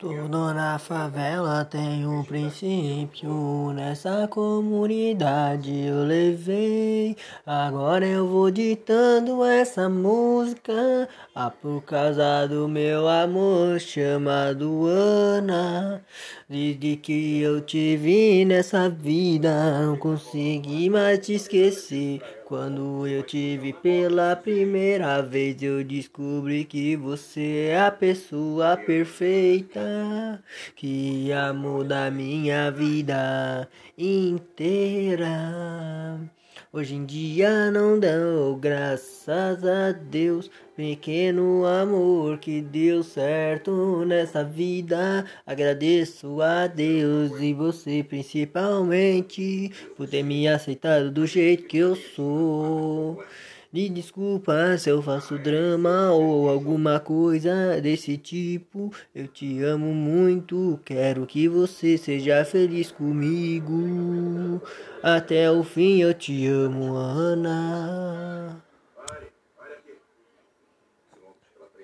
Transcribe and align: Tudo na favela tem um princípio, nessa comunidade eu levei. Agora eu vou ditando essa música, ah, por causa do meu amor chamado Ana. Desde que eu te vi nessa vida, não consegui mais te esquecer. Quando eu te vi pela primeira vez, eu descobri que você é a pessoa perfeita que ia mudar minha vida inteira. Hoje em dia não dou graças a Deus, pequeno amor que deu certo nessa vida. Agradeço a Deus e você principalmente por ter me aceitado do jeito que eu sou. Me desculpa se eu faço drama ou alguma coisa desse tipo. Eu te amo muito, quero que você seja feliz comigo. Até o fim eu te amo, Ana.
Tudo 0.00 0.54
na 0.54 0.78
favela 0.78 1.62
tem 1.62 2.06
um 2.06 2.24
princípio, 2.24 3.70
nessa 3.74 4.26
comunidade 4.28 5.78
eu 5.78 6.04
levei. 6.04 7.14
Agora 7.44 8.06
eu 8.06 8.26
vou 8.26 8.50
ditando 8.50 9.44
essa 9.44 9.90
música, 9.90 11.06
ah, 11.34 11.50
por 11.50 11.82
causa 11.82 12.46
do 12.46 12.66
meu 12.66 13.06
amor 13.06 13.78
chamado 13.78 14.86
Ana. 14.86 16.02
Desde 16.48 16.96
que 16.96 17.42
eu 17.42 17.60
te 17.60 17.94
vi 17.98 18.46
nessa 18.46 18.88
vida, 18.88 19.82
não 19.82 19.98
consegui 19.98 20.88
mais 20.88 21.18
te 21.18 21.34
esquecer. 21.34 22.22
Quando 22.46 23.06
eu 23.06 23.22
te 23.22 23.56
vi 23.58 23.72
pela 23.72 24.34
primeira 24.34 25.22
vez, 25.22 25.62
eu 25.62 25.84
descobri 25.84 26.64
que 26.64 26.96
você 26.96 27.68
é 27.70 27.80
a 27.80 27.92
pessoa 27.92 28.76
perfeita 28.76 29.89
que 30.76 31.26
ia 31.26 31.52
mudar 31.52 32.10
minha 32.10 32.70
vida 32.70 33.68
inteira. 33.96 35.28
Hoje 36.72 36.94
em 36.94 37.04
dia 37.04 37.68
não 37.72 37.98
dou 37.98 38.54
graças 38.54 39.64
a 39.64 39.90
Deus, 39.90 40.48
pequeno 40.76 41.66
amor 41.66 42.38
que 42.38 42.60
deu 42.60 43.02
certo 43.02 44.04
nessa 44.06 44.44
vida. 44.44 45.24
Agradeço 45.44 46.40
a 46.40 46.68
Deus 46.68 47.32
e 47.40 47.52
você 47.52 48.04
principalmente 48.04 49.72
por 49.96 50.08
ter 50.08 50.22
me 50.22 50.46
aceitado 50.46 51.10
do 51.10 51.26
jeito 51.26 51.64
que 51.64 51.78
eu 51.78 51.96
sou. 51.96 53.20
Me 53.72 53.88
desculpa 53.88 54.76
se 54.78 54.90
eu 54.90 55.00
faço 55.00 55.38
drama 55.38 56.10
ou 56.10 56.48
alguma 56.48 56.98
coisa 56.98 57.80
desse 57.80 58.16
tipo. 58.18 58.92
Eu 59.14 59.28
te 59.28 59.62
amo 59.62 59.94
muito, 59.94 60.80
quero 60.84 61.24
que 61.24 61.46
você 61.46 61.96
seja 61.96 62.44
feliz 62.44 62.90
comigo. 62.90 64.60
Até 65.00 65.48
o 65.48 65.62
fim 65.62 66.00
eu 66.02 66.12
te 66.12 66.48
amo, 66.48 66.96
Ana. 66.96 67.79